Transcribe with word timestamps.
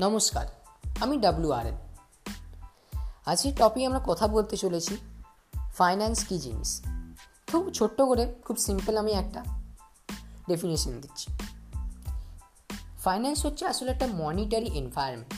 নমস্কার, 0.00 0.46
আমি 1.00 1.18
W 1.18 1.50
R 1.50 1.66
N. 1.66 1.76
আজকের 3.26 3.52
টপিক 3.56 3.86
আমরা 3.86 4.00
কথা 4.06 4.28
বলতে 4.28 4.56
চলেছি 4.56 4.96
ফাইন্যান্স 5.74 6.24
কী 6.24 6.38
জিনিস? 6.38 6.82
খুব 7.50 7.70
ছোট্ট 7.70 8.02
করে, 8.02 8.34
খুব 8.44 8.56
সিম্পল 8.56 8.96
আমি 8.96 9.12
একটা 9.12 9.40
ডেফিনেশন 10.48 11.00
দিচ্ছি। 11.00 11.26
ফাইন্যান্স 12.98 13.46
হচ্ছে 13.46 13.66
আসলে 13.66 13.90
একটা 13.90 14.06
মনিটারি 14.06 14.66
এনভায়রনমেন্ট 14.66 15.34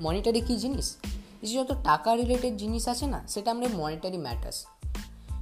মনিটারি 0.00 0.40
কী 0.40 0.56
জিনিস? 0.56 0.96
যত 1.54 1.70
টাকা 1.84 2.16
রিলেটেড 2.16 2.56
জিনিস 2.56 2.88
আছে 2.88 3.06
না, 3.06 3.20
সেটা 3.28 3.50
আমরা 3.50 3.68
মনিটারি 3.74 4.18
ম্যাটার্স 4.18 4.66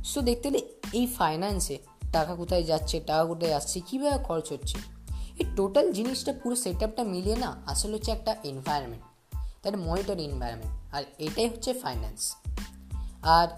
সো 0.04 0.18
দেখতে 0.20 0.50
গেলে 0.50 0.60
এই 0.92 1.06
ফাইন্যান্সে 1.06 1.78
টাকা 2.12 2.34
কোথায় 2.34 2.62
যাচ্ছে, 2.62 3.00
টাকা 3.00 3.24
কোথায় 3.24 3.54
আসছে 3.54 3.80
কীভাবে 3.80 4.24
খরচ 4.24 4.52
হচ্ছে 4.52 4.97
এই 5.40 5.46
টোটাল 5.56 5.86
জিনিসটা 5.92 6.32
পুরো 6.42 6.56
সেট 6.56 6.80
আপটা 6.82 7.02
মিলিয়ে 7.04 7.36
না 7.36 7.50
আসলে 7.66 7.94
হচ্ছে 7.96 8.10
একটা 8.10 8.32
এনভায়রনমেন্ট 8.44 9.04
তার 9.62 9.74
মনিটর 9.78 10.18
এনভায়রনমেন্ট 10.18 10.74
আর 10.94 11.02
এটাই 11.18 11.48
হচ্ছে 11.48 11.70
ফাইন্যান্স 11.74 12.20
আর 13.36 13.48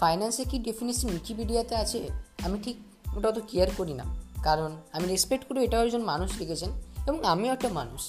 ফাইন্যান্সে 0.00 0.44
কি 0.44 0.56
ডেফিনেশন 0.58 1.08
উইকিপিডিয়াতে 1.08 1.74
আছে? 1.74 1.98
আমি 2.42 2.56
ঠিক 2.62 2.76
ওটা 3.16 3.28
অত 3.28 3.38
কেয়ার 3.48 3.70
করি 3.76 3.94
না, 3.94 4.04
কারণ 4.42 4.70
আমি 4.92 5.06
রেসপেক্ট 5.06 5.44
করি 5.48 5.58
এটাও 5.64 5.82
একজন 5.84 6.02
মানুষ 6.02 6.30
লিখেছেন 6.38 6.70
এবং 7.06 7.24
আমিও 7.24 7.50
একটা 7.52 7.68
মানুষ। 7.68 8.02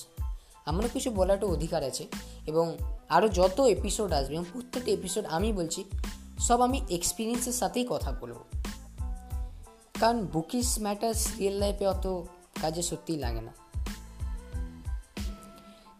আমারও 0.66 0.90
কিছু 0.94 1.10
বলার 1.12 1.36
একটা 1.36 1.48
অধিকার 1.48 1.82
আছে 1.84 2.04
এবং 2.48 2.66
আরও 3.10 3.28
যত 3.30 3.58
এপিসোড 3.76 4.10
আসবে 4.12 4.34
এবং 4.36 4.46
প্রত্যেকটা 4.54 4.92
এপিসোড 4.92 5.24
আমি 5.26 5.50
বলছি, 5.54 5.82
সব 6.40 6.60
আমি 6.62 6.78
এক্সপিরিয়েন্সের 6.90 7.54
সাথেই 7.54 7.86
কথা 7.90 8.10
বলব। 8.22 8.40
কারণ 10.00 10.20
বুকিস 10.26 10.70
ম্যাটার্স 10.80 11.22
রিয়েল 11.40 11.54
লাইফে 11.54 11.86
অত 11.88 12.06
কাজে 12.62 12.82
সত্যিই 12.82 13.18
লাগে 13.18 13.42
না। 13.42 13.54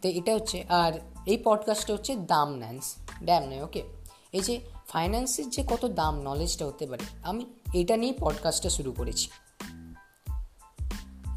তো 0.02 0.10
এটা 0.10 0.34
হচ্ছে, 0.34 0.66
আর 0.70 0.94
এই 1.26 1.42
পডকাস্টটা 1.44 1.94
হচ্ছে 1.94 2.16
দাম 2.16 2.56
ন্যান্স 2.56 2.96
ড্যাম 3.24 3.44
নয় 3.44 3.64
ওকে 3.64 3.84
এই 4.32 4.42
যে 4.42 4.60
ফাইন্যান্সের 4.88 5.50
যে 5.50 5.64
কত 5.64 5.86
দাম 5.86 6.22
নলেজটা 6.22 6.66
হতে 6.66 6.88
পারে, 6.88 7.04
আমি 7.24 7.46
এটা 7.74 7.98
নিয়েই 7.98 8.16
পডকাস্টটা 8.20 8.70
শুরু 8.70 8.92
করেছি। 8.92 9.30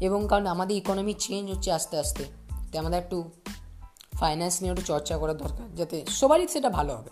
এবং 0.01 0.27
কারণ 0.29 0.47
আমাদের 0.47 0.77
ইকোনমি 0.77 1.13
চেঞ্জ 1.13 1.51
হচ্ছে 1.51 1.71
আস্তে 1.71 1.97
আস্তে 1.97 2.23
তাই 2.57 2.77
আমাদের 2.77 2.99
একটু 2.99 3.31
ফাইন্যান্স 4.13 4.61
নিয়ে 4.61 4.73
একটু 4.73 4.85
চর্চা 4.85 5.17
করা 5.17 5.33
দরকার, 5.33 5.75
যাতে 5.75 6.05
সবারই 6.07 6.47
সেটা 6.47 6.69
ভালো 6.69 6.95
হবে। 6.95 7.09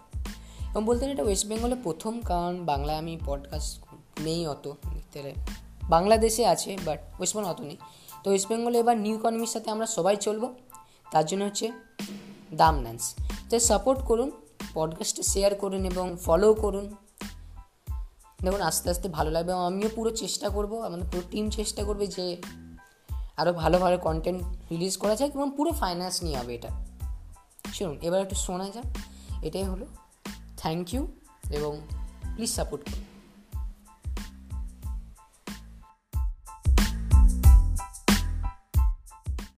এবং 0.71 0.85
বলতে 0.85 1.05
এটা 1.05 1.23
ওয়েস্ট 1.23 1.47
বেঙ্গলে 1.47 1.75
প্রথম, 1.83 2.21
কারণ 2.21 2.65
বাংলায় 2.65 2.97
আমি 2.97 3.17
পডকাস্ট 3.25 3.85
নেই 4.19 4.47
অত 4.47 4.71
দেখতে 4.93 5.21
বাংলাদেশে 5.92 6.44
আছে 6.53 6.72
বাট 6.86 7.00
ওয়েস্ট 7.17 7.34
বেঙ্গল 7.36 7.52
অত 7.52 7.61
নেই। 7.61 7.78
তো 8.23 8.28
ওয়েস্ট 8.30 8.47
বেঙ্গলে 8.50 8.78
এবার 8.80 8.97
নিউ 8.97 9.16
ইকোনমির 9.17 9.53
সাথে 9.56 9.70
আমরা 9.72 9.88
সবাই 9.88 10.16
চলবো, 10.16 10.47
তার 11.11 11.25
জন্য 11.25 11.44
হচ্ছে 11.44 11.67
দাম 12.53 12.75
ন্যান্স 12.80 13.03
তো 13.50 13.59
সাপোর্ট 13.59 14.00
করুন 14.02 14.30
পডকাস্টে 14.73 15.23
শেয়ার 15.23 15.56
করুন 15.56 15.86
এবং 15.86 16.17
ফলো 16.25 16.50
করুন। 16.53 16.86
দেখুন, 18.44 18.62
আস্তে 18.62 18.88
আস্তে 18.89 19.08
ভালো 19.09 19.30
লাগবে। 19.31 19.53
আমিও 19.53 19.89
পুরো 19.95 20.12
চেষ্টা 20.16 20.47
করব, 20.50 20.72
আমাদের 20.80 21.08
পুরো 21.12 21.23
টিম 21.31 21.45
চেষ্টা 21.50 21.81
করবে 21.84 22.06
যে 22.08 22.25
আরও 23.38 23.52
ভালো 23.53 23.78
ভালো 23.80 23.97
কন্টেন্ট 23.97 24.42
রিলিজ 24.72 24.94
করা 24.97 25.16
যায় 25.16 25.30
এবং 25.36 25.52
পুরো 25.58 25.72
ফাইন্যান্স 25.72 26.23
নিয়ে 26.23 26.38
হবে 26.38 26.53
এটা। 26.56 26.72
শুনুন, 27.73 27.97
এবার 28.02 28.19
একটু 28.22 28.36
শোনা 28.36 28.67
যাক। 28.69 28.88
এটাই 29.44 29.64
হলো 29.64 29.86
থ্যাংক 30.58 30.94
ইউ 30.94 31.02
এবং 31.52 31.72
প্লিজ 32.36 32.52
সাপোর্ট 32.53 32.84
করুন। 32.86 33.10